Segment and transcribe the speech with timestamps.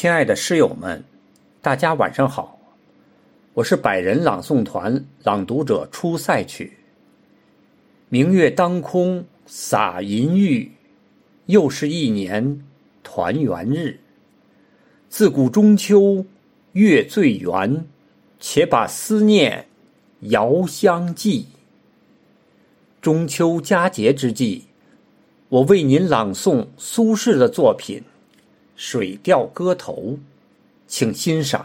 [0.00, 1.04] 亲爱的诗友们，
[1.60, 2.58] 大家晚上好，
[3.52, 6.72] 我是百人朗诵团朗读者出塞曲。
[8.08, 10.72] 明月当空洒银玉，
[11.44, 12.64] 又是一年
[13.02, 14.00] 团圆日。
[15.10, 16.24] 自古中秋
[16.72, 17.84] 月最圆，
[18.38, 19.66] 且把思念
[20.20, 21.46] 遥相寄。
[23.02, 24.64] 中秋佳节之际，
[25.50, 27.98] 我为您朗诵苏轼的作品
[28.82, 29.92] 《水调歌头》，
[30.86, 31.62] 请欣赏。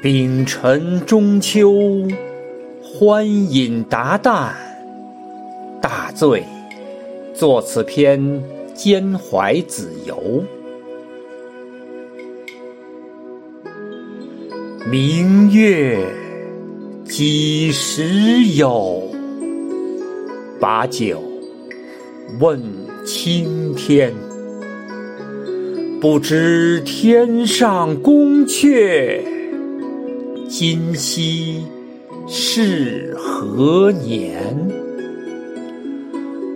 [0.00, 2.08] 丙辰中秋，
[2.82, 4.54] 欢饮达旦，
[5.82, 6.46] 大醉，
[7.34, 8.42] 作此篇
[8.78, 10.44] 兼怀子由。
[14.88, 15.98] 明月
[17.04, 19.02] 几时有？
[20.60, 21.20] 把酒
[22.38, 22.62] 问
[23.04, 24.14] 青天。
[26.00, 29.20] 不知天上宫阙。
[30.48, 31.64] 今夕
[32.28, 34.87] 是何年？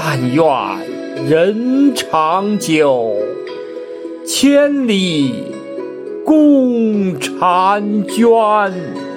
[0.00, 0.44] 但愿
[1.28, 3.16] 人长久，
[4.24, 5.34] 千里
[6.24, 9.07] 共婵娟。